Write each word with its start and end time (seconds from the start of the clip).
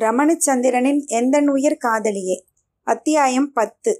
ரமணச்சந்திரனின் 0.00 1.00
எந்தன் 1.08 1.48
உயிர் 1.48 1.82
காதலியே? 1.84 2.36
அத்தியாயம் 2.86 3.52
பத்து. 3.52 3.92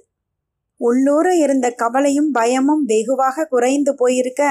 உள்ளூர 0.81 1.27
இருந்த 1.35 1.67
கவலையும் 1.71 2.29
பயமும் 2.31 2.83
வெகுவாக 2.83 3.45
குறைந்து 3.45 3.95
போயிருக்க 3.95 4.43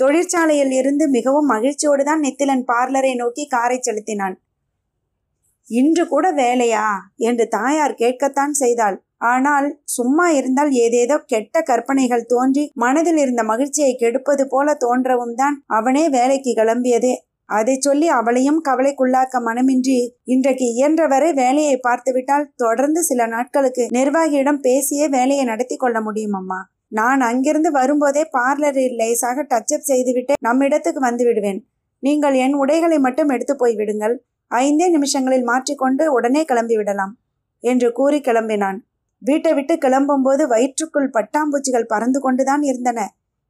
தொழிற்சாலையில் 0.00 0.70
இருந்து 0.70 1.04
மிகவும் 1.08 1.46
மகிழ்ச்சியோடு 1.46 2.04
தான் 2.04 2.22
நெத்திலன் 2.22 2.64
பார்லரை 2.64 3.12
நோக்கி 3.14 3.44
காரை 3.46 3.78
செலுத்தினான். 3.80 4.36
இன்று 5.68 6.04
கூட 6.08 6.26
வேலையா? 6.32 6.86
என்று 7.18 7.48
தாயார் 7.48 7.94
கேட்கத்தான் 7.94 8.52
செய்தாள். 8.52 8.96
ஆனால் 9.24 9.68
சும்மா 9.84 10.26
இருந்தால் 10.30 10.72
ஏதேதோ 10.76 11.16
கெட்ட 11.26 11.62
கற்பனைகள் 11.62 12.24
தோன்றி 12.24 12.64
மனதில் 12.74 13.16
இருந்த 13.16 13.42
மகிழ்ச்சியை 13.42 13.92
கெடுப்பது 13.94 14.44
போல 14.48 14.76
தோன்றவும் 14.80 15.34
தான் 15.34 15.56
அவனே 15.66 16.08
வேலைக்கு 16.08 16.52
கிளம்பியதே. 16.54 17.14
அதை 17.48 17.74
சொல்லி 17.80 18.06
அவளையும் 18.08 18.60
கவலைக்குள்ளாக்க 18.68 19.40
மனமின்றி 19.40 19.98
இன்றைக்கு 20.24 20.66
இயன்றவரை 20.74 21.34
வேலையை 21.34 21.76
பார்த்துவிட்டால் 21.78 22.50
தொடர்ந்து 22.56 23.02
சில 23.02 23.26
நாட்களுக்கு 23.26 23.86
நிர்வாகியிடம் 23.92 24.60
பேசியே 24.60 25.08
வேலையை 25.08 25.44
நடத்தி 25.44 25.76
கொள்ள 25.76 26.00
முடியும் 26.00 26.32
அம்மா 26.32 26.60
நான் 26.88 27.20
அங்கிருந்து 27.20 27.70
வரும்போதே 27.70 28.24
பார்லரில் 28.32 28.96
லேசாக 28.96 29.46
டச்சப் 29.48 29.88
செய்துவிட்டு 29.88 30.34
நம்மிடத்துக்கு 30.48 31.00
வந்து 31.00 31.24
விடுவேன் 31.24 31.60
நீங்கள் 32.02 32.34
என் 32.34 32.54
உடைகளை 32.54 32.98
மட்டும் 32.98 33.28
எடுத்து 33.28 33.54
போய் 33.56 33.74
விடுங்கள். 33.74 34.14
ஐந்தே 34.50 34.86
நிமிஷங்களில் 34.88 35.42
மாற்றிக்கொண்டு 35.42 36.04
உடனே 36.12 36.42
கிளம்பி 36.44 36.76
விடலாம் 36.76 37.12
என்று 37.64 37.88
கூறி 37.92 38.18
கிளம்பினான். 38.18 38.78
வீட்டை 39.22 39.52
விட்டு 39.54 39.74
கிளம்பும்போது 39.74 40.42
வயிற்றுக்குள் 40.46 41.12
பட்டாம்பூச்சிகள் 41.12 41.86
பறந்து 41.86 42.20
கொண்டுதான் 42.20 42.62
இருந்தன. 42.62 43.00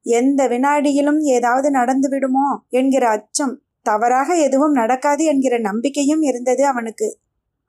எந்த 0.07 0.41
வினாடியிலும் 0.49 1.21
ஏதாவது 1.37 1.71
நடந்து 1.71 2.09
விடுமோ 2.09 2.47
என்கிற 2.71 3.05
அச்சம் 3.09 3.55
தவறாக 3.85 4.37
எதுவும் 4.37 4.73
நடக்காது 4.73 5.23
என்கிற 5.25 5.55
நம்பிக்கையும் 5.59 6.23
இருந்தது 6.23 6.63
அவனுக்கு. 6.67 7.09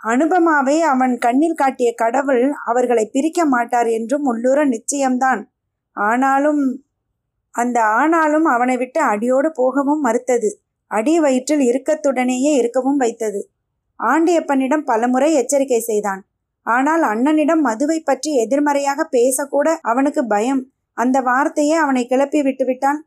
அனுபமாவை 0.01 0.77
அவன் 0.83 1.13
கண்ணில் 1.17 1.55
காட்டிய 1.55 1.89
கடவுள் 1.93 2.43
அவர்களை 2.65 3.05
பிரிக்க 3.05 3.45
மாட்டார் 3.45 3.89
என்றும் 3.89 4.25
உள்ளூர 4.25 4.59
நிச்சயம்தான். 4.65 5.41
ஆனாலும் 5.97 6.61
அந்த 7.55 7.77
ஆனாலும் 7.99 8.45
அவனை 8.45 8.75
விட்டு 8.77 8.99
அடியோடு 9.01 9.49
போகவும் 9.51 10.01
மறுத்தது. 10.01 10.49
அடி 10.91 11.13
வயிற்றில் 11.19 11.63
இருக்கத்துடனேயே 11.69 12.51
இருக்கவும் 12.59 12.97
வைத்தது. 12.97 13.41
ஆண்டியப்பனிடம் 13.99 14.85
பலமுறை 14.85 15.29
எச்சரிக்கை 15.33 15.79
செய்தான். 15.79 16.21
ஆனால் 16.65 17.03
அண்ணனிடம் 17.03 17.61
மதுவை 17.61 17.99
பற்றி 17.99 18.31
எதிர்மறையாக 18.35 19.01
பேசக்கூட 19.11 19.67
அவனுக்கு 19.81 20.21
பயம். 20.27 20.61
அந்த 20.97 21.17
வார்த்தையே 21.21 21.75
அவனை 21.75 22.03
கிளப்பி 22.05 22.39
விட்டுவிட்டான். 22.41 22.99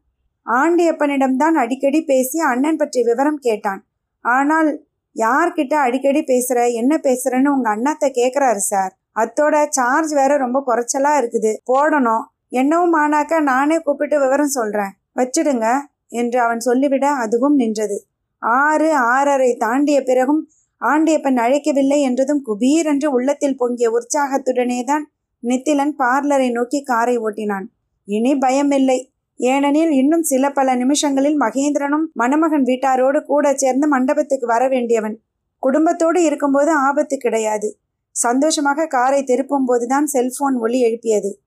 ஆண்டியப்பனிடம்தான் 0.48 1.56
அடிக்கடி 1.62 2.00
பேசி 2.02 2.38
அண்ணன் 2.40 2.76
பற்றி 2.76 3.02
விவரம் 3.02 3.38
கேட்டான். 3.38 3.80
ஆனால் 4.24 4.68
யார்கிட்ட 5.16 5.74
அடிக்கடி 5.86 6.20
பேசுற 6.22 6.58
என்ன 6.72 6.92
பேசுகிறேன்னு 6.96 7.52
உங்க 7.56 7.68
அண்ணாத்த 7.76 8.06
கேக்குறாரு 8.20 8.62
சார். 8.72 8.92
அத்தோட 9.16 9.54
சார்ஜ் 9.68 10.12
வேற 10.12 10.32
ரொம்ப 10.36 10.58
குறைச்சலா 10.66 11.12
இருக்குது. 11.20 11.52
போடணும். 11.72 12.24
என்னவும் 12.52 12.94
ஆனாக்க 12.94 13.40
நானே 13.40 13.78
கூப்பிட்டு 13.78 14.18
விவரம் 14.20 14.48
சொல்றேன். 14.48 14.92
வச்சிடுங்க 15.14 15.66
என்று 16.06 16.40
அவன் 16.40 16.60
சொல்லிவிட 16.60 17.06
அதுவும் 17.14 17.54
நின்றது. 17.54 17.98
ஆறு 18.42 18.94
ஆறரை 18.94 19.50
தாண்டிய 19.56 20.02
பிறகும் 20.02 20.42
ஆண்டியப்பன் 20.80 21.36
அழைக்கவில்லை 21.36 21.98
என்றதும் 22.00 22.42
குபீர் 22.48 22.84
என்று 22.84 23.10
உள்ளத்தில் 23.10 23.56
பொங்கிய 23.56 23.88
உற்சாகத்துடனேதான் 23.90 25.04
நித்திலன் 25.42 25.94
பார்லரை 25.98 26.52
நோக்கி 26.52 26.82
காரை 26.82 27.18
ஓட்டினான். 27.18 27.66
இனி 28.04 28.32
பயமில்லை. 28.34 28.98
ஏனெனில் 29.40 29.90
இன்னும் 29.90 30.22
சில 30.22 30.50
பல 30.50 30.74
நிமிஷங்களில் 30.74 31.40
மகேந்திரனும் 31.40 32.06
மணமகன் 32.12 32.64
வீட்டாரோடு 32.64 33.22
கூட 33.22 33.54
சேர்ந்து 33.54 33.88
மண்டபத்துக்கு 33.88 34.46
வர 34.46 34.68
வேண்டியவன். 34.68 35.18
குடும்பத்தோடு 35.58 36.22
இருக்கும்போது 36.22 36.72
ஆபத்து 36.72 37.16
கிடையாது. 37.16 37.78
சந்தோஷமாக 38.10 38.86
காரை 38.86 39.22
திருப்பும் 39.22 39.64
போதுதான் 39.64 40.06
செல்போன் 40.06 40.56
ஒலி 40.56 40.80
எழுப்பியது. 40.80 41.38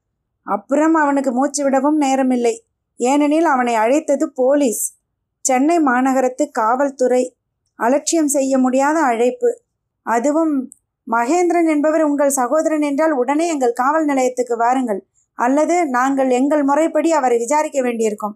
அப்புறம் 0.44 0.94
அவனுக்கு 0.94 1.32
மூச்சு 1.32 1.64
விடவும் 1.64 2.02
நேரமில்லை. 2.02 2.56
ஏனெனில் 2.98 3.46
அவனை 3.46 3.76
அழைத்தது 3.76 4.32
போலீஸ். 4.32 4.94
சென்னை 5.42 5.80
மாநகரத்து 5.80 6.52
காவல்துறை. 6.52 7.36
அலட்சியம் 7.76 8.28
செய்ய 8.28 8.58
முடியாத 8.58 9.00
அழைப்பு. 9.00 9.62
அதுவும் 10.04 10.72
மகேந்திரன் 11.12 11.70
என்பவர் 11.70 12.02
உங்கள் 12.02 12.30
சகோதரன் 12.30 12.82
என்றால் 12.82 13.12
உடனே 13.12 13.48
எங்கள் 13.48 13.74
காவல் 13.74 14.06
நிலையத்துக்கு 14.06 14.58
வாருங்கள். 14.58 15.06
அல்லது 15.40 15.76
நாங்கள் 15.88 16.30
எங்கள் 16.30 16.64
முறைப்படி 16.64 17.10
அவரை 17.12 17.38
விசாரிக்க 17.38 17.80
வேண்டியிருக்கும் 17.82 18.36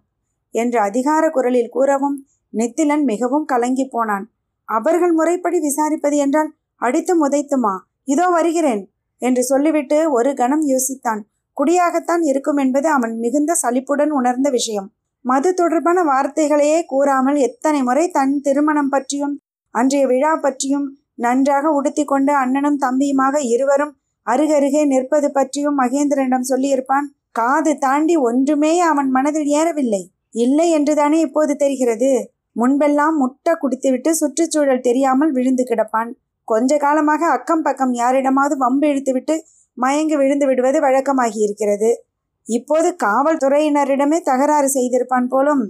என்று 0.55 0.79
அதிகார 0.79 1.23
குரலில் 1.29 1.73
கூறவும் 1.73 2.17
நித்திலன் 2.53 3.03
மிகவும் 3.03 3.45
கலங்கி 3.45 3.85
போனான். 3.85 4.25
அவர்கள் 4.69 5.13
முறைப்படி 5.13 5.57
விசாரிப்பது 5.59 6.17
என்றால் 6.17 6.49
அடித்தும் 6.81 7.23
உதைத்துமா? 7.25 7.73
இதோ 8.03 8.25
வருகிறேன் 8.29 8.83
என்று 9.21 9.41
சொல்லிவிட்டு 9.43 9.97
ஒரு 10.11 10.31
கணம் 10.33 10.63
யோசித்தான். 10.67 11.21
குடியாகத்தான் 11.57 12.23
இருக்கும் 12.23 12.57
என்பது 12.57 12.87
அவன் 12.89 13.13
மிகுந்த 13.19 13.51
சலிப்புடன் 13.53 14.11
உணர்ந்த 14.11 14.47
விஷயம். 14.49 14.87
மது 15.25 15.49
தொடர்பான 15.53 15.99
வார்த்தைகளையே 16.03 16.79
கூறாமல் 16.85 17.37
எத்தனை 17.39 17.79
முறை 17.83 18.05
தன் 18.07 18.33
திருமணம் 18.41 18.89
பற்றியும் 18.89 19.35
அன்றைய 19.75 20.03
விழா 20.07 20.33
பற்றியும் 20.35 20.87
நன்றாக 21.15 21.69
உடுத்தி 21.69 22.03
கொண்டு 22.03 22.31
அண்ணனும் 22.33 22.81
தம்பியுமாக 22.81 23.35
இருவரும் 23.53 23.93
அருகருகே 24.27 24.81
நிற்பது 24.83 25.27
பற்றியும் 25.31 25.79
மகேந்திரனிடம் 25.81 26.49
சொல்லியிருப்பான். 26.49 27.07
காது 27.31 27.71
தாண்டி 27.77 28.15
ஒன்றுமே 28.17 28.73
அவன் 28.81 29.09
மனதில் 29.09 29.49
ஏறவில்லை. 29.57 30.03
இல்லை 30.35 30.67
என்றுதானே 30.69 31.17
இப்போது 31.19 31.53
தெரிகிறது. 31.55 32.11
முன்பெல்லாம் 32.55 33.15
முட்டை 33.15 33.53
குடித்துவிட்டு 33.53 34.11
சுற்றுச்சூழல் 34.11 34.81
தெரியாமல் 34.81 35.31
விழுந்து 35.31 35.63
கிடப்பான். 35.63 36.11
கொஞ்ச 36.47 36.77
காலமாக 36.77 37.21
அக்கம் 37.27 37.61
பக்கம் 37.61 37.93
யாரிடமாவது 37.93 38.55
வம்பு 38.57 38.87
இழுத்துவிட்டு 38.87 39.35
மயங்கி 39.77 40.15
விழுந்து 40.15 40.45
விடுவது 40.45 40.79
வழக்கமாகி 40.81 41.39
இருக்கிறது 41.39 41.89
இப்போது 42.47 42.89
காவல்துறையினரிடமே 43.03 44.17
தகராறு 44.21 44.67
செய்திருப்பான் 44.67 45.27
போலும் 45.27 45.63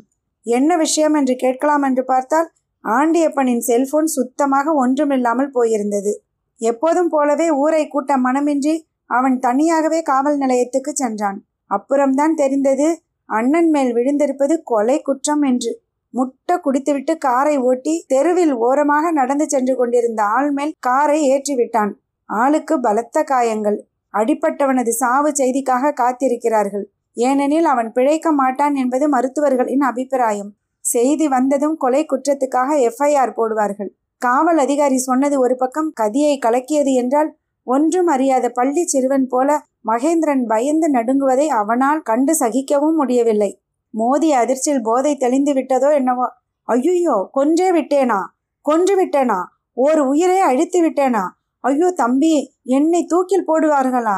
என்ன 0.45 0.71
விஷயம் 0.77 1.13
என்று 1.13 1.35
கேட்கலாம் 1.35 1.81
என்று 1.81 2.03
பார்த்தால் 2.03 2.49
ஆண்டியப்பனின் 2.83 3.63
செல்போன் 3.67 4.09
சுத்தமாக 4.15 4.73
ஒன்றுமில்லாமல் 4.73 5.53
போயிருந்தது. 5.53 6.13
எப்போதும் 6.61 7.07
போலவே 7.07 7.49
ஊரை 7.51 7.87
கூட்ட 7.87 8.17
மனமின்றி 8.17 8.75
அவன் 9.05 9.39
தனியாகவே 9.39 10.01
காவல் 10.01 10.37
நிலையத்துக்கு 10.37 10.91
சென்றான். 10.93 11.43
அப்புறம்தான் 11.67 12.33
தெரிந்தது 12.33 12.87
அண்ணன் 13.29 13.69
மேல் 13.69 13.93
விழுந்திருப்பது 13.93 14.63
கொலை 14.63 15.01
குற்றம் 15.01 15.41
என்று. 15.41 15.71
முட்டை 16.09 16.57
குடித்துவிட்டு 16.57 17.17
காரை 17.17 17.57
ஓட்டி 17.57 18.05
தெருவில் 18.07 18.53
ஓரமாக 18.53 19.11
நடந்து 19.11 19.49
சென்று 19.49 19.75
கொண்டிருந்த 19.75 20.23
ஆள் 20.23 20.51
மேல் 20.51 20.73
காரை 20.79 21.19
ஏற்றிவிட்டான். 21.31 21.91
ஆளுக்கு 22.25 22.79
பலத்த 22.79 23.23
காயங்கள். 23.23 23.79
அடிப்பட்டவனது 24.13 24.89
சாவு 24.89 25.29
செய்திக்காக 25.29 25.93
காத்திருக்கிறார்கள். 25.93 26.85
ஏனெனில் 27.13 27.65
அவன் 27.65 27.91
பிழைக்க 27.91 28.31
மாட்டான் 28.31 28.75
என்பது 28.75 29.09
மருத்துவர்களின் 29.09 29.81
அபிப்பிராயம். 29.81 30.53
செய்தி 30.79 31.27
வந்ததும் 31.27 31.77
கொலை 31.77 32.05
குற்றத்துக்காக 32.05 32.89
எஃப்ஐஆர் 32.89 33.35
போடுவார்கள். 33.35 33.91
காவல் 34.25 34.57
அதிகாரி 34.57 34.97
சொன்னது 34.97 35.35
ஒரு 35.39 35.55
பக்கம் 35.55 35.89
கதியை 36.01 36.35
கலக்கியது 36.37 36.93
என்றால் 36.93 37.29
ஒன்றும் 37.67 38.07
அறியாத 38.07 38.45
பள்ளி 38.49 38.83
சிறுவன் 38.85 39.27
போல 39.27 39.49
மகேந்திரன் 39.87 40.43
பயந்து 40.45 40.87
நடுங்குவதை 40.91 41.47
அவனால் 41.59 42.01
கண்டு 42.01 42.33
சகிக்கவும் 42.39 42.95
முடியவில்லை. 42.95 43.51
மோதி 43.93 44.29
அதிர்ச்சியில் 44.33 44.83
போதை 44.83 45.15
தெளிந்து 45.15 45.53
விட்டதோ 45.53 45.89
என்னவோ? 45.93 46.27
ஐயோ 46.67 47.15
கொன்றே 47.33 47.67
விட்டேனா? 47.77 48.19
கொன்று 48.65 48.93
விட்டேனா? 48.99 49.39
ஒரு 49.77 50.01
உயிரை 50.07 50.39
அழித்து 50.39 50.79
விட்டேனா? 50.85 51.23
ஐயோ 51.63 51.87
தம்பி 51.91 52.33
என்னை 52.77 53.01
தூக்கில் 53.05 53.47
போடுவார்களா? 53.47 54.17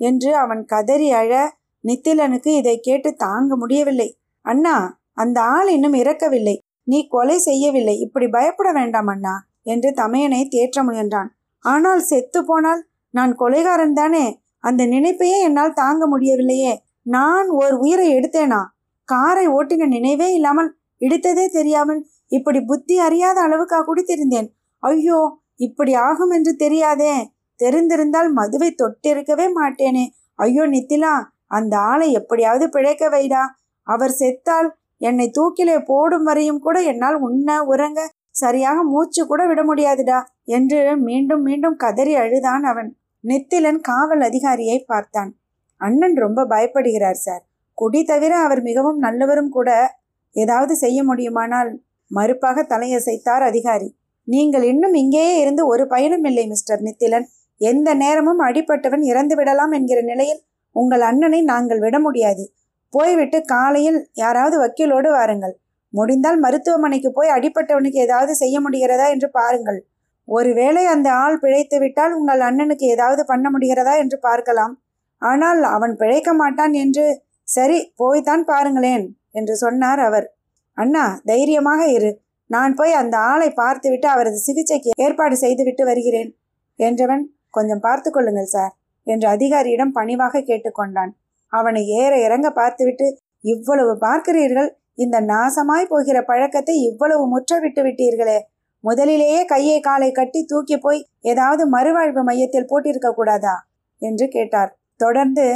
என்று 0.00 0.30
அவன் 0.36 0.62
கதறி 0.64 1.08
அழ 1.10 1.32
நித்திலனுக்கு 1.84 2.50
இதை 2.56 2.76
கேட்டு 2.80 3.10
தாங்க 3.14 3.56
முடியவில்லை. 3.56 4.08
அண்ணா 4.44 4.76
அந்த 5.14 5.38
ஆள் 5.40 5.68
இன்னும் 5.68 5.92
இறக்கவில்லை. 5.92 6.56
நீ 6.84 6.98
கொலை 7.06 7.36
செய்யவில்லை. 7.38 7.94
இப்படி 7.98 8.26
பயப்பட 8.28 8.68
வேண்டாம் 8.72 9.06
அண்ணா. 9.06 9.34
என்று 9.74 9.88
தமையனை 10.00 10.40
தேற்ற 10.54 10.82
முயன்றான். 10.88 11.30
ஆனால் 11.64 12.02
செத்து 12.10 12.40
போனால் 12.44 12.82
நான் 13.14 13.32
கொலைகாரன் 13.34 13.96
தானே? 14.00 14.24
அந்த 14.64 14.82
நினைப்பையே 14.86 15.38
என்னால் 15.46 15.78
தாங்க 15.80 16.04
முடியவில்லையே. 16.06 16.72
நான் 17.06 17.48
ஒரு 17.60 17.74
உயிரை 17.78 18.06
எடுத்தேனா? 18.14 18.60
காரை 19.08 19.44
ஓட்டின 19.48 19.88
நினைவே 19.88 20.28
இல்லாமல் 20.34 20.70
இடித்ததே 21.00 21.44
தெரியாமல் 21.48 22.00
இப்படி 22.28 22.60
புத்தி 22.70 22.94
அறியாத 22.98 23.38
அளவுக்கா 23.46 23.78
குடித்திருந்தேன் 23.80 24.48
ஐயோ 24.82 25.20
இப்படி 25.66 25.92
ஆகும் 26.06 26.32
என்று 26.36 26.52
தெரியாதே. 26.56 27.14
தெரிந்திருந்தால் 27.60 28.28
மதுவை 28.38 28.70
தொட்டிருக்கவே 28.80 29.46
மாட்டேனே. 29.58 30.04
ஐயோ 30.38 30.64
நித்திலா 30.74 31.14
அந்த 31.56 31.74
ஆளை 31.90 32.08
எப்படியாவது 32.18 32.66
பிழைக்க 32.74 33.04
வைடா. 33.14 33.42
அவர் 33.86 34.14
செத்தால் 34.20 34.68
என்னை 35.00 35.26
தூக்கிலே 35.36 35.76
போடும் 35.90 36.26
வரையும் 36.28 36.62
கூட 36.66 36.76
என்னால் 36.90 37.16
உண்ண 37.26 37.58
உறங்க 37.72 38.00
சரியாக 38.40 38.78
மூச்சு 38.92 39.22
கூட 39.26 39.42
விட 39.46 39.60
முடியாதுடா 39.64 40.18
என்று 40.56 40.80
மீண்டும் 41.08 41.42
மீண்டும் 41.42 41.76
கதறி 41.76 42.14
அழுதான் 42.22 42.64
அவன். 42.64 42.90
நித்திலன் 43.24 43.80
காவல் 43.80 44.22
அதிகாரியை 44.28 44.78
பார்த்தான். 44.86 45.30
அண்ணன் 45.80 46.16
ரொம்ப 46.16 46.40
பயப்படுகிறார் 46.52 47.20
சார். 47.26 47.42
குடி 47.78 48.00
தவிர 48.04 48.32
அவர் 48.36 48.62
மிகவும் 48.62 48.98
நல்லவரும் 48.98 49.52
கூட 49.56 49.70
ஏதாவது 50.34 50.74
செய்ய 50.76 50.98
முடியுமானால் 51.04 51.70
மறுப்பாக 52.10 52.64
தலையசைத்தார் 52.72 53.44
அதிகாரி. 53.50 53.88
நீங்கள் 54.28 54.64
இன்னும் 54.72 54.96
இங்கேயே 55.02 55.34
இருந்து 55.42 55.62
ஒரு 55.72 55.84
பயனும் 55.86 56.26
இல்லை 56.30 56.44
மிஸ்டர் 56.46 56.82
நித்திலன். 56.82 57.26
எந்த 57.60 57.88
நேரமும் 57.94 58.40
அடிப்பட்டவன் 58.48 59.04
இறந்து 59.10 59.34
விடலாம் 59.36 59.72
என்கிற 59.78 60.00
நிலையில் 60.02 60.42
உங்கள் 60.76 61.04
அண்ணனை 61.10 61.40
நாங்கள் 61.42 61.82
விட 61.84 61.96
முடியாது. 61.98 62.44
போய்விட்டு 62.92 63.38
காலையில் 63.52 64.00
யாராவது 64.14 64.56
வக்கீலோடு 64.62 65.08
வாருங்கள். 65.10 65.54
முடிந்தால் 65.94 66.38
மருத்துவமனைக்கு 66.38 67.10
போய் 67.12 67.34
அடிப்பட்டவனுக்கு 67.36 67.98
ஏதாவது 67.98 68.32
செய்ய 68.34 68.56
முடிகிறதா 68.60 69.06
என்று 69.14 69.28
பாருங்கள். 69.30 69.80
ஒருவேளை 70.28 70.82
அந்த 70.86 71.08
ஆள் 71.22 71.38
பிழைத்து 71.38 71.76
விட்டால் 71.78 72.12
உங்கள் 72.12 72.42
அண்ணனுக்கு 72.48 72.86
ஏதாவது 72.86 73.22
பண்ண 73.24 73.46
முடிகிறதா 73.50 73.94
என்று 73.96 74.16
பார்க்கலாம். 74.18 74.74
ஆனால் 75.22 75.62
அவன் 75.76 75.94
பிழைக்க 75.96 76.30
மாட்டான் 76.32 76.74
என்று 76.74 77.04
சரி 77.48 77.78
போய்தான் 77.98 78.44
பாருங்களேன் 78.44 79.06
என்று 79.30 79.54
சொன்னார் 79.56 80.00
அவர். 80.00 80.26
அண்ணா 80.78 81.04
தைரியமாக 81.24 81.82
இரு. 81.88 82.10
நான் 82.50 82.74
போய் 82.74 82.92
அந்த 82.92 83.14
ஆளை 83.30 83.48
பார்த்துவிட்டு 83.52 84.08
அவரது 84.08 84.38
சிகிச்சைக்கு 84.38 84.90
ஏற்பாடு 84.96 85.36
செய்துவிட்டு 85.36 85.82
வருகிறேன் 85.84 86.30
என்றவன் 86.78 87.24
கொஞ்சம் 87.50 87.82
பார்த்து 87.86 88.08
கொள்ளுங்கள் 88.10 88.52
சார் 88.52 88.72
என்று 89.06 89.26
அதிகாரியிடம் 89.28 89.92
பணிவாக 89.92 90.42
கேட்டுக்கொண்டான். 90.42 91.12
அவனை 91.52 91.82
ஏற 92.00 92.12
இறங்க 92.26 92.48
பார்த்துவிட்டு 92.50 93.06
இவ்வளவு 93.44 93.92
பார்க்கிறீர்கள் 93.98 94.70
இந்த 94.98 95.20
நாசமாய் 95.20 95.86
போகிற 95.86 96.18
பழக்கத்தை 96.22 96.74
இவ்வளவு 96.82 97.24
முற்ற 97.26 97.58
விட்டு 97.58 97.82
விட்டீர்களே. 97.82 98.38
முதலிலேயே 98.84 99.44
கையை 99.44 99.80
காலை 99.80 100.12
கட்டி 100.12 100.44
தூக்கி 100.44 100.76
போய் 100.76 101.00
ஏதாவது 101.20 101.62
மறுவாழ்வு 101.70 102.22
மையத்தில் 102.22 102.68
போட்டிருக்க 102.68 103.08
கூடாதா? 103.14 103.54
என்று 104.02 104.28
கேட்டார். 104.28 104.70
தொடர்ந்து 104.96 105.46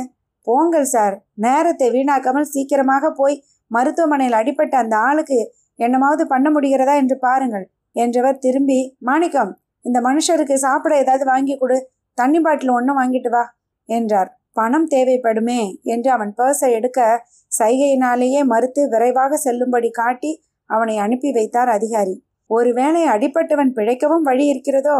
போங்கள் 0.46 0.84
சார். 0.84 1.14
நேரத்தை 1.34 1.90
வீணாக்காமல் 1.90 2.52
சீக்கிரமாக 2.54 3.10
போய் 3.10 3.36
மருத்துவமனையில் 3.70 4.32
அடிப்பட்ட 4.32 4.76
அந்த 4.78 4.96
ஆளுக்கு 4.96 5.38
என்னமாவது 5.78 6.24
பண்ண 6.24 6.46
முடிகிறதா 6.50 6.94
என்று 6.96 7.18
பாருங்கள். 7.18 7.66
என்றவர் 7.96 8.38
திரும்பி 8.38 8.96
மாணிக்கம் 8.98 9.52
இந்த 9.84 9.98
மனுஷருக்கு 10.00 10.54
சாப்பிட 10.54 10.92
ஏதாவது 10.96 11.24
வாங்கி 11.24 11.54
கொடு. 11.56 11.78
தண்ணி 12.18 12.40
பாட்டில் 12.40 12.68
ஒன்றும் 12.68 12.98
வாங்கிட்டு 13.00 13.30
வா. 13.30 13.44
என்றார். 13.88 14.30
பணம் 14.56 14.87
தேவைப்படுமே 14.87 15.60
என்று 15.84 16.08
அவன் 16.10 16.32
பர்ஸை 16.38 16.69
எடுக்க 16.72 17.00
சைகையினாலேயே 17.52 18.40
மறுத்து 18.43 18.82
விரைவாக 18.88 19.37
செல்லும்படி 19.37 19.90
காட்டி 19.90 20.31
அவனை 20.70 20.96
அனுப்பி 20.96 21.31
வைத்தார் 21.32 21.69
அதிகாரி. 21.69 22.14
ஒருவேளை 22.50 23.02
அடிப்பட்டவன் 23.04 23.72
பிழைக்கவும் 23.72 24.22
வழி 24.22 24.44
இருக்கிறதோ? 24.46 24.99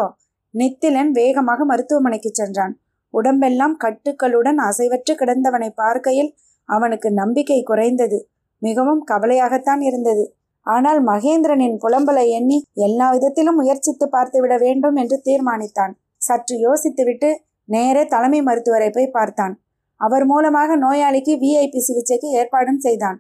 நித்திலன் 0.54 1.10
வேகமாக 1.10 1.64
மருத்துவமனைக்கு 1.64 2.31
சென்றான். 2.32 2.75
உடம்பெல்லாம் 3.14 3.75
கட்டுக்களுடன் 3.76 4.58
அசைவற்று 4.58 5.14
கிடந்தவனை 5.14 5.70
பார்க்கையில் 5.75 6.31
அவனுக்கு 6.69 7.08
நம்பிக்கை 7.12 7.58
குறைந்தது. 7.62 8.19
மிகவும் 8.62 9.02
கவலையாகத்தான் 9.04 9.81
இருந்தது. 9.81 10.25
ஆனால் 10.66 11.00
மகேந்திரனின் 11.02 11.76
புலம்பலை 11.84 12.25
எண்ணி 12.31 12.58
எல்லா 12.87 13.06
விதத்திலும் 13.10 13.54
முயற்சித்து 13.54 14.06
பார்த்துவிட 14.06 14.54
வேண்டும் 14.58 14.96
என்று 14.96 15.16
தீர்மானித்தான். 15.25 15.93
சற்று 16.20 16.56
யோசித்துவிட்டு 16.58 17.31
நேரே 17.74 18.02
தலைமை 18.14 18.40
மருத்துவரை 18.48 18.88
போய் 18.90 19.14
பார்த்தான். 19.16 19.54
அவர் 20.00 20.24
மூலமாக 20.30 20.76
நோயாளிக்கு 20.76 21.32
விஐபி 21.42 21.80
சிகிச்சைக்கு 21.88 22.28
ஏற்பாடும் 22.40 22.80
செய்தான். 22.86 23.19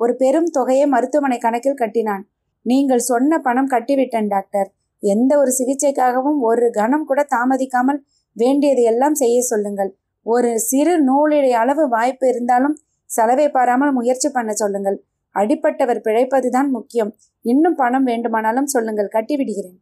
ஒரு 0.00 0.12
பெரும் 0.22 0.48
தொகையை 0.56 0.86
மருத்துவமனை 0.94 1.38
கணக்கில் 1.38 1.80
கட்டினான். 1.82 2.24
நீங்கள் 2.66 3.06
சொன்ன 3.10 3.38
பணம் 3.46 3.72
கட்டிவிட்டேன் 3.74 4.30
டாக்டர். 4.34 4.68
எந்த 5.02 5.32
ஒரு 5.38 5.50
சிகிச்சைக்காகவும் 5.58 6.38
ஒரு 6.48 6.66
கணம் 6.78 7.06
கூட 7.10 7.20
தாமதிக்காமல் 7.34 8.00
வேண்டியது 8.36 8.82
எல்லாம் 8.92 9.16
செய்ய 9.22 9.38
சொல்லுங்கள். 9.42 9.90
ஒரு 10.26 10.50
சிறு 10.68 10.94
நூலிழை 11.08 11.50
அளவு 11.62 11.84
வாய்ப்பு 11.88 12.26
இருந்தாலும் 12.28 12.76
செலவை 13.10 13.46
பாராமல் 13.56 13.92
முயற்சி 13.92 14.28
பண்ண 14.28 14.52
சொல்லுங்கள். 14.52 14.96
அடிப்பட்டவர் 15.34 16.00
பிழைப்பதுதான் 16.06 16.68
முக்கியம். 16.76 17.10
இன்னும் 17.44 17.78
பணம் 17.82 18.06
வேண்டுமானாலும் 18.10 18.72
சொல்லுங்கள். 18.74 19.14
கட்டிவிடுகிறேன் 19.16 19.78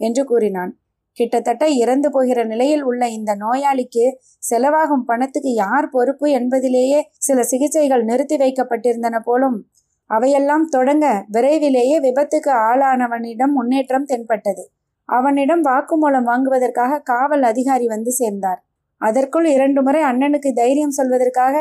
என்று 0.00 0.22
கூறினான். 0.24 0.72
கிட்டத்தட்ட 1.16 1.68
இறந்து 1.68 2.10
போகிற 2.10 2.44
நிலையில் 2.44 2.82
உள்ள 2.82 3.08
இந்த 3.08 3.36
நோயாளிக்கு 3.36 4.04
செலவாகும் 4.50 5.06
பணத்துக்கு 5.06 5.52
யார் 5.54 5.88
பொறுப்பு 5.90 6.30
என்பதிலேயே 6.30 7.10
சில 7.18 7.42
சிகிச்சைகள் 7.42 8.04
நிறுத்தி 8.04 8.36
வைக்கப்பட்டிருந்தன 8.36 9.18
போலும். 9.18 9.66
அவையெல்லாம் 10.06 10.66
தொடங்க 10.66 11.24
விரைவிலேயே 11.28 12.00
விபத்துக்கு 12.00 12.50
ஆளானவனிடம் 12.68 13.52
முன்னேற்றம் 13.52 14.04
தென்பட்டது. 14.04 14.64
அவனிடம் 15.08 15.64
வாக்குமூலம் 15.64 16.22
வாங்குவதற்காக 16.22 16.98
காவல் 16.98 17.42
அதிகாரி 17.42 17.86
வந்து 17.86 18.12
சேர்ந்தார். 18.12 18.60
அதற்குள் 19.00 19.44
இரண்டு 19.44 19.82
முறை 19.82 20.02
அண்ணனுக்கு 20.02 20.52
தைரியம் 20.52 20.96
சொல்வதற்காக 20.96 21.54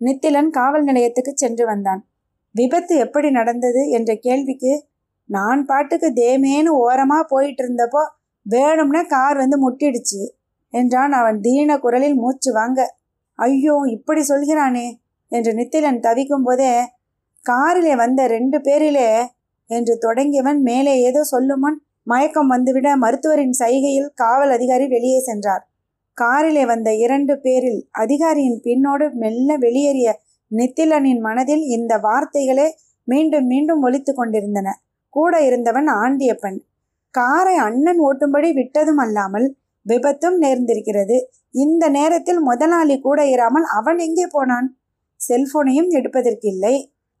நித்திலன் 0.00 0.50
காவல் 0.50 0.82
நிலையத்துக்கு 0.82 1.32
சென்று 1.34 1.64
வந்தான். 1.66 2.00
விபத்து 2.54 2.96
எப்படி 2.96 3.30
நடந்தது? 3.30 3.88
என்ற 3.88 4.14
கேள்விக்கு 4.14 4.72
நான் 5.30 5.64
பாட்டுக்கு 5.64 6.08
தேமேன்னு 6.14 6.72
ஓரமா 6.84 7.18
போயிட்டு 7.28 7.62
இருந்தப்போ 7.64 8.02
வேணும்னா 8.48 9.02
கார் 9.02 9.36
வந்து 9.36 9.56
முட்டிடுச்சு 9.64 10.22
என்றான் 10.74 11.12
அவன் 11.12 11.38
தீன 11.40 11.78
குரலில் 11.78 12.14
மூச்சு 12.14 12.52
வாங்க. 12.52 12.80
ஐயோ 13.38 13.74
இப்படி 13.90 14.20
சொல்கிறானே 14.28 14.86
என்று 15.32 15.52
நித்திலன் 15.52 16.00
தவிக்கும் 16.00 16.44
போதே 16.44 16.72
காரிலே 17.44 17.96
வந்த 17.96 18.20
ரெண்டு 18.26 18.60
பேரிலே 18.60 19.08
என்று 19.70 19.94
தொடங்கியவன் 20.06 20.60
மேலே 20.60 20.94
ஏதோ 21.00 21.20
சொல்லுமன் 21.30 21.78
மயக்கம் 22.02 22.50
வந்துவிட 22.50 22.88
மருத்துவரின் 22.96 23.56
சைகையில் 23.58 24.10
காவல் 24.14 24.50
அதிகாரி 24.50 24.86
வெளியே 24.86 25.18
சென்றார். 25.20 25.64
காரிலே 26.18 26.66
வந்த 26.66 26.94
இரண்டு 26.94 27.34
பேரில் 27.40 27.80
அதிகாரியின் 27.90 28.60
பின்னோடு 28.64 29.06
மெல்ல 29.12 29.56
வெளியேறிய 29.56 30.08
நித்திலனின் 30.50 31.20
மனதில் 31.20 31.64
இந்த 31.76 31.92
வார்த்தைகளே 31.98 32.68
மீண்டும் 33.08 33.46
மீண்டும் 33.46 33.82
ஒலித்து 33.82 34.12
கொண்டிருந்தன. 34.14 34.68
கூட 35.14 35.34
இருந்தவன் 35.40 35.86
ஆண்டியப்பன். 35.86 36.58
காரை 37.14 37.54
அண்ணன் 37.56 37.98
ஓட்டும்படி 37.98 38.50
விட்டதும் 38.52 38.98
அல்லாமல் 38.98 39.46
விபத்தும் 39.86 40.36
நேர்ந்திருக்கிறது. 40.38 41.16
இந்த 41.54 41.84
நேரத்தில் 41.88 42.40
முதலாளி 42.40 42.96
கூட 43.00 43.20
இராமல் 43.26 43.66
அவன் 43.68 43.98
எங்கே 43.98 44.26
போனான்? 44.30 44.66
செல்போனையும் 45.20 45.90
எடுப்பதற்கில்லை. 45.90 46.74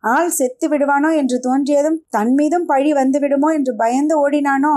ஆள் 0.04 0.30
செத்து 0.30 0.66
விடுவானோ 0.68 1.10
என்று 1.16 1.36
தோன்றியதும் 1.38 1.98
தன் 2.08 2.34
மீதும் 2.34 2.66
பழி 2.66 2.90
வந்து 2.92 3.18
விடுமோ 3.18 3.48
என்று 3.52 3.72
பயந்து 3.76 4.14
ஓடினானோ 4.24 4.76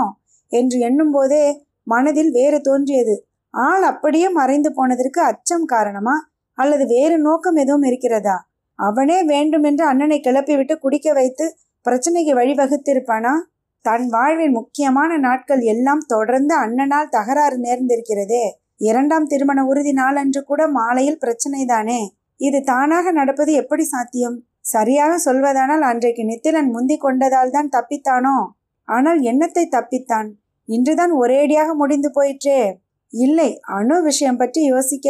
என்று 0.52 0.78
எண்ணும் 0.78 1.12
போதே 1.12 1.44
மனதில் 1.86 2.30
வேறு 2.30 2.58
தோன்றியது. 2.60 3.14
ஆள் 3.54 3.82
அப்படியே 3.82 4.28
மறைந்து 4.30 4.70
போனதற்கு 4.72 5.20
அச்சம் 5.22 5.64
காரணமா? 5.64 6.16
அல்லது 6.58 6.84
வேறு 6.86 7.16
நோக்கம் 7.18 7.56
எதுவும் 7.56 7.82
இருக்கிறதா? 7.82 8.36
அவனே 8.78 9.18
வேண்டுமென்று 9.22 9.84
அண்ணனை 9.86 10.18
கிளப்பிவிட்டு 10.20 10.74
குடிக்க 10.78 11.08
வைத்து 11.12 11.44
பிரச்சனைக்கு 11.86 12.32
வழிவகுத்திருப்பானா? 12.34 13.32
தன் 13.84 14.04
வாழ்வின் 14.08 14.56
முக்கியமான 14.58 15.12
நாட்கள் 15.18 15.62
எல்லாம் 15.72 16.02
தொடர்ந்து 16.06 16.54
அண்ணனால் 16.64 17.08
தகராறு 17.08 17.56
நேர்ந்திருக்கிறதே. 17.64 18.44
இரண்டாம் 18.80 19.26
திருமண 19.26 19.60
உறுதி 19.64 19.92
நாளன்று 19.92 20.40
கூட 20.44 20.62
மாலையில் 20.78 21.18
பிரச்சனை 21.18 21.62
தானே 21.64 22.00
இது 22.40 22.58
தானாக 22.62 23.06
நடப்பது 23.12 23.52
எப்படி 23.52 23.84
சாத்தியம்? 23.84 24.36
சரியாக 24.64 25.12
சொல்வதானால் 25.24 25.84
அன்றைக்கு 25.90 26.22
நித்திலன் 26.24 26.70
முந்தி 26.70 26.96
கொண்டதால் 26.96 27.52
தான் 27.56 27.72
தப்பித்தானோ? 27.76 28.36
ஆனால் 28.88 29.20
என்னத்தை 29.30 29.64
தப்பித்தான்? 29.74 30.28
இன்றுதான் 30.68 31.12
ஒரேடியாக 31.22 31.70
முடிந்து 31.74 32.08
போயிற்றே. 32.10 32.60
இல்லை 33.12 33.50
அணு 33.76 33.96
விஷயம் 34.02 34.40
பற்றி 34.42 34.60
யோசிக்க 34.64 35.08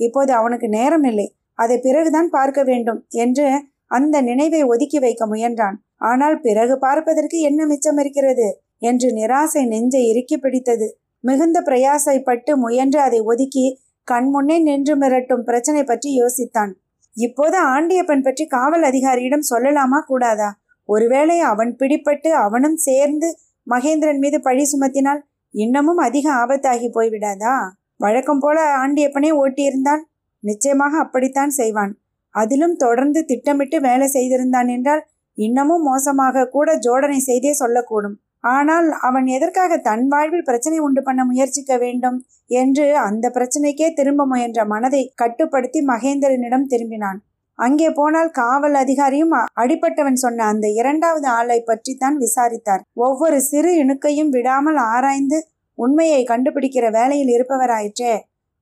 இப்போது 0.00 0.30
அவனுக்கு 0.32 0.68
நேரம் 0.68 1.06
இல்லை. 1.10 1.26
அதை 1.58 1.76
பிறகுதான் 1.78 2.30
பார்க்க 2.30 2.60
வேண்டும் 2.62 3.00
என்று 3.24 3.48
அந்த 3.94 4.22
நினைவை 4.22 4.60
ஒதுக்கி 4.62 4.98
வைக்க 4.98 5.22
முயன்றான். 5.26 5.76
ஆனால் 6.10 6.36
பிறகு 6.40 6.74
பார்ப்பதற்கு 6.78 7.38
என்ன 7.40 7.66
மிச்சம் 7.66 7.98
இருக்கிறது? 7.98 8.48
என்று 8.80 9.08
நிராசை 9.10 9.62
நெஞ்சை 9.66 10.02
இறுக்கி 10.10 10.36
பிடித்தது. 10.38 10.86
மிகுந்த 11.24 11.58
பிரயாசைப்பட்டு 11.66 12.52
முயன்று 12.56 12.98
அதை 13.00 13.20
ஒதுக்கி 13.32 13.66
கண்முன்னே 14.08 14.56
நின்று 14.62 14.94
மிரட்டும் 14.96 15.44
பிரச்சனை 15.44 15.82
பற்றி 15.84 16.10
யோசித்தான். 16.20 16.72
இப்போது 17.16 17.56
ஆண்டியப்பன் 17.74 18.22
பற்றி 18.22 18.44
காவல் 18.46 18.82
அதிகாரியிடம் 18.82 19.48
சொல்லலாமா 19.50 19.98
கூடாதா? 20.06 20.50
ஒருவேளை 20.88 21.36
அவன் 21.50 21.72
பிடிப்பட்டு 21.80 22.30
அவனும் 22.44 22.78
சேர்ந்து 22.86 23.28
மகேந்திரன் 23.66 24.20
மீது 24.24 24.38
பழி 24.40 24.64
சுமத்தினால் 24.72 25.20
இன்னமும் 25.54 26.00
அதிக 26.06 26.26
ஆபத்தாகி 26.42 26.88
போய்விடாதா? 26.96 27.54
வழக்கம் 27.96 28.40
போல 28.40 28.58
ஆண்டியப்பனே 28.82 29.30
ஓட்டியிருந்தான். 29.42 30.02
நிச்சயமாக 30.44 30.94
அப்படித்தான் 30.98 31.52
செய்வான். 31.60 31.92
அதிலும் 32.34 32.76
தொடர்ந்து 32.76 33.20
திட்டமிட்டு 33.24 33.78
வேலை 33.80 34.06
செய்திருந்தான் 34.08 34.70
என்றால் 34.76 35.02
இன்னமும் 35.38 35.82
மோசமாக 35.82 36.48
கூட 36.48 36.70
ஜோடனை 36.86 37.18
செய்தே 37.22 37.52
சொல்லக்கூடும். 37.60 38.16
ஆனால் 38.54 38.88
அவன் 39.00 39.26
எதற்காக 39.26 39.76
தன் 39.80 40.06
வாழ்வில் 40.08 40.48
பிரச்சனை 40.48 40.78
உண்டு 40.78 41.00
பண்ண 41.02 41.20
முயற்சிக்க 41.24 41.76
வேண்டும் 41.78 42.18
என்று 42.50 42.86
அந்த 43.04 43.26
பிரச்சனைக்கே 43.36 43.88
திரும்ப 43.92 44.26
முயன்ற 44.26 44.60
மனதை 44.64 45.02
கட்டுப்படுத்தி 45.14 45.80
மகேந்திரனிடம் 45.92 46.68
திரும்பினான். 46.72 47.18
அங்கே 47.58 47.88
போனால் 47.90 48.30
காவல் 48.32 48.76
அதிகாரியும் 48.80 49.34
அடிப்பட்டவன் 49.62 50.20
சொன்ன 50.22 50.46
அந்த 50.52 50.66
இரண்டாவது 50.80 51.26
ஆளை 51.38 51.58
பற்றித்தான் 51.60 52.16
விசாரித்தார். 52.16 52.82
ஒவ்வொரு 53.06 53.38
சிறு 53.40 53.72
இணுக்கையும் 53.82 54.32
விடாமல் 54.36 54.78
ஆராய்ந்து 54.92 55.38
உண்மையை 55.78 56.22
கண்டுபிடிக்கிற 56.24 56.86
வேலையில் 56.90 57.30
இருப்பவராயிற்றே. 57.36 58.14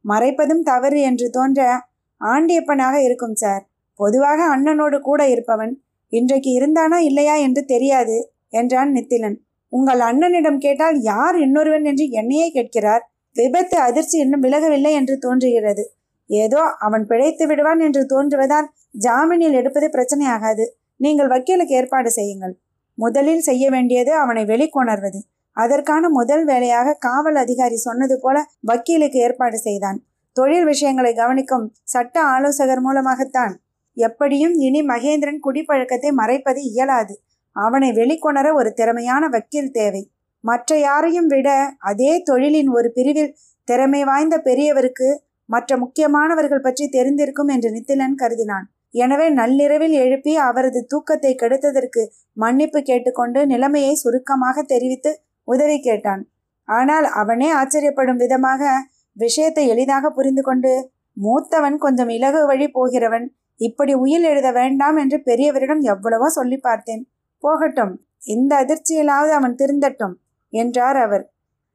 மறைப்பதும் 0.04 0.62
தவறு 0.62 1.00
என்று 1.00 1.26
தோன்ற 1.30 1.60
ஆண்டியப்பனாக 2.22 3.02
இருக்கும் 3.02 3.34
சார் 3.34 3.62
பொதுவாக 4.00 4.40
அண்ணனோடு 4.44 5.00
கூட 5.00 5.28
இருப்பவன். 5.28 5.72
இன்றைக்கு 6.08 6.50
இருந்தானா 6.58 6.98
இல்லையா 6.98 7.34
என்று 7.34 7.64
தெரியாது 7.64 8.16
என்றான் 8.50 8.90
நித்திலன். 8.90 9.36
உங்கள் 9.68 9.98
அண்ணனிடம் 9.98 10.58
கேட்டால் 10.58 11.02
யார் 11.02 11.36
இன்னொருவன் 11.38 11.84
என்று 11.84 12.08
என்னையே 12.10 12.50
கேட்கிறார். 12.50 13.02
விபத்து 13.36 13.76
அதிர்ச்சி 13.78 14.18
இன்னும் 14.18 14.40
விலகவில்லை 14.40 14.92
என்று 14.92 15.18
தோன்றுகிறது. 15.18 15.84
ஏதோ 16.26 16.60
அவன் 16.78 17.06
பிழைத்து 17.06 17.46
விடுவான் 17.46 17.78
என்று 17.78 18.06
தோன்றுவதால் 18.06 18.68
ஜாமீனில் 19.06 19.52
எடுப்பது 19.52 19.86
பிரச்சனையாகாது. 19.88 20.64
நீங்கள் 20.96 21.26
வக்கீலுக்கு 21.26 21.74
ஏற்பாடு 21.74 22.10
செய்யுங்கள். 22.10 22.54
முதலில் 22.94 23.40
செய்ய 23.40 23.70
வேண்டியது 23.70 24.12
அவனை 24.14 24.44
வெளிக்கொணர்வது. 24.44 25.20
அதற்கான 25.52 26.08
முதல் 26.08 26.44
வேலையாக 26.44 26.96
காவல் 27.00 27.34
அதிகாரி 27.34 27.76
சொன்னது 27.76 28.20
போல 28.20 28.36
வக்கீலுக்கு 28.60 29.18
ஏற்பாடு 29.18 29.58
செய்தான். 29.58 29.98
தொழில் 30.36 30.66
விஷயங்களை 30.70 31.12
கவனிக்கும் 31.14 31.66
சட்ட 31.92 32.16
ஆலோசகர் 32.34 32.82
மூலமாகத்தான். 32.86 33.54
எப்படியும் 33.96 34.54
இனி 34.66 34.80
மகேந்திரன் 34.92 35.40
குடிப்பழக்கத்தை 35.46 36.10
மறைப்பது 36.20 36.60
இயலாது. 36.70 37.14
அவனை 37.56 37.88
வெளிக்கொணர 37.92 38.46
ஒரு 38.58 38.70
திறமையான 38.72 39.24
வக்கீல் 39.28 39.74
தேவை. 39.78 40.02
மற்ற 40.44 40.78
யாரையும் 40.78 41.28
விட 41.32 41.48
அதே 41.90 42.12
தொழிலின் 42.30 42.70
ஒரு 42.76 42.88
பிரிவில் 42.94 43.34
திறமை 43.68 44.00
வாய்ந்த 44.04 44.36
பெரியவருக்கு 44.46 45.08
மற்ற 45.48 45.76
முக்கியமானவர்கள் 45.76 46.64
பற்றி 46.66 46.84
தெரிந்திருக்கும் 46.88 47.50
என்று 47.54 47.68
நித்திலன் 47.70 48.16
கருதினான். 48.22 48.66
எனவே 48.94 49.26
நள்ளிரவில் 49.30 49.94
எழுப்பி 50.04 50.32
அவரது 50.46 50.80
தூக்கத்தை 50.86 51.32
கெடுத்ததற்கு 51.34 52.02
மன்னிப்பு 52.36 52.80
கேட்டுக்கொண்டு 52.82 53.40
நிலைமையை 53.46 53.92
சுருக்கமாக 53.94 54.64
தெரிவித்து 54.72 55.10
உதவி 55.48 55.78
கேட்டான். 55.80 56.22
ஆனால் 56.68 57.06
அவனே 57.20 57.48
ஆச்சரியப்படும் 57.60 58.20
விதமாக 58.24 58.72
விஷயத்தை 59.16 59.64
எளிதாக 59.68 60.10
புரிந்து 60.10 60.42
கொண்டு 60.42 60.72
மூத்தவன் 61.16 61.76
கொஞ்சம் 61.76 62.08
இலகு 62.08 62.40
வழி 62.46 62.66
போகிறவன் 62.68 63.26
இப்படி 63.60 63.92
உயில் 63.94 64.26
எழுத 64.30 64.48
வேண்டாம் 64.52 64.96
என்று 64.96 65.18
பெரியவரிடம் 65.26 65.82
எவ்வளவோ 65.82 66.28
சொல்லி 66.28 66.58
பார்த்தேன். 66.58 67.02
போகட்டும் 67.44 67.92
இந்த 68.26 68.52
அதிர்ச்சியிலாவது 68.62 69.32
அவன் 69.32 69.54
திருந்தட்டும் 69.54 70.14
என்றார் 70.52 70.96
அவர். 70.96 71.24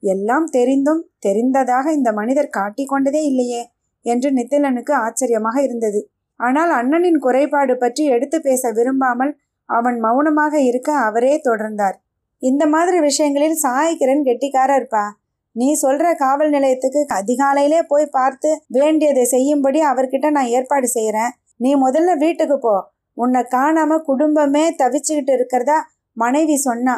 எல்லாம் 0.03 0.47
தெரிந்தும் 0.49 1.01
தெரிந்ததாக 1.19 1.91
இந்த 1.91 2.09
மனிதர் 2.11 2.55
காட்டிக்கொண்டதே 2.57 3.21
இல்லையே 3.21 3.61
என்று 4.05 4.29
நித்திலனுக்கு 4.31 4.93
ஆச்சரியமாக 4.95 5.57
இருந்தது. 5.61 6.01
ஆனால் 6.39 6.71
அண்ணனின் 6.71 7.19
குறைபாடு 7.19 7.73
பற்றி 7.77 8.03
எடுத்து 8.05 8.37
பேச 8.41 8.71
விரும்பாமல் 8.71 9.31
அவன் 9.69 9.97
மௌனமாக 9.99 10.55
இருக்க 10.61 10.89
அவரே 11.07 11.33
தொடர்ந்தார். 11.43 11.97
இந்த 12.41 12.63
மாதிரி 12.67 12.97
விஷயங்களில் 12.99 13.57
சாய்கிரன் 13.63 14.23
கெட்டிக்காரர்ப்பா 14.27 15.05
நீ 15.57 15.67
சொல்ற 15.81 16.05
காவல் 16.15 16.51
நிலையத்துக்கு 16.51 17.01
அதிகாலையிலே 17.19 17.79
போய் 17.87 18.05
பார்த்து 18.09 18.49
வேண்டியதை 18.67 19.23
செய்யும்படி 19.25 19.79
அவர்கிட்ட 19.81 20.27
நான் 20.29 20.53
ஏற்பாடு 20.57 20.87
செய்யறேன் 20.93 21.33
நீ 21.55 21.69
முதல்ல 21.75 22.11
வீட்டுக்கு 22.17 22.57
போ. 22.57 22.75
உன்னை 23.17 23.41
காணாம 23.49 23.97
குடும்பமே 23.99 24.63
தவிச்சுக்கிட்டு 24.75 25.33
இருக்கிறதா 25.33 25.77
மனைவி 26.17 26.57
சொன்னா. 26.57 26.95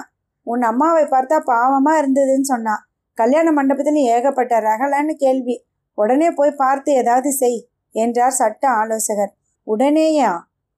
உன் 0.47 0.61
அம்மாவை 0.61 1.03
பார்த்தா 1.05 1.37
பாவமா 1.51 1.93
இருந்ததுன்னு 2.01 2.47
சொன்னான் 2.47 2.83
கல்யாண 3.17 3.47
மண்டபத்தில் 3.51 3.99
ஏகப்பட்ட 4.15 4.59
ரகலன்னு 4.59 5.13
கேள்வி. 5.13 5.55
உடனே 5.97 6.29
போய் 6.31 6.59
பார்த்து 6.61 6.89
ஏதாவது 6.93 7.29
செய் 7.31 7.59
என்றார் 7.95 8.37
சட்ட 8.39 8.63
ஆலோசகர். 8.71 9.31
உடனேயா? 9.67 10.31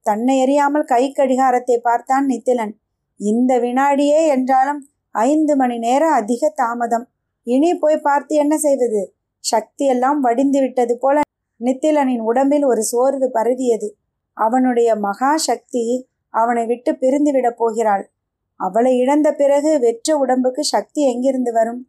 தன்னை 0.06 0.34
எறியாமல் 0.44 0.84
கை 0.84 1.02
கடிகாரத்தை 1.12 1.76
பார்த்தான் 1.78 2.26
நித்திலன். 2.26 2.72
இந்த 3.20 3.52
வினாடியே 3.58 4.20
என்றாலும் 4.26 4.80
ஐந்து 5.14 5.54
மணி 5.56 5.76
நேரம் 5.78 6.12
அதிக 6.12 6.52
தாமதம். 6.54 7.06
இனி 7.42 7.74
போய் 7.74 7.96
பார்த்து 7.96 8.36
என்ன 8.36 8.58
செய்வது? 8.58 9.14
சக்தியெல்லாம் 9.56 10.18
வடிந்து 10.20 10.60
விட்டது 10.60 10.98
போல 10.98 11.20
நித்திலனின் 11.64 12.18
உடம்பில் 12.18 12.64
ஒரு 12.64 12.82
சோர்வு 12.82 13.30
பரவியது. 13.30 13.96
அவனுடைய 14.32 14.96
மகா 14.96 15.36
சக்தி 15.36 16.08
அவனை 16.30 16.66
விட்டு 16.66 16.92
பிரிந்துவிடப் 16.92 17.56
போகிறாள். 17.56 18.10
அவளை 18.56 18.98
இழந்த 18.98 19.32
பிறகு 19.32 19.78
வெற்ற 19.78 20.16
உடம்புக்கு 20.16 20.64
சக்தி 20.64 21.12
எங்கிருந்து 21.12 21.52
வரும்? 21.52 21.88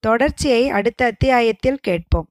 தொடர்ச்சியை 0.00 0.68
அடுத்த 0.68 1.04
அத்தியாயத்தில் 1.04 1.76
கேட்போம். 1.76 2.28